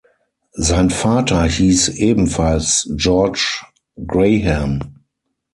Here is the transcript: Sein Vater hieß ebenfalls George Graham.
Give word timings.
Sein 0.57 0.89
Vater 0.89 1.43
hieß 1.43 1.89
ebenfalls 1.89 2.89
George 2.95 3.63
Graham. 4.03 4.79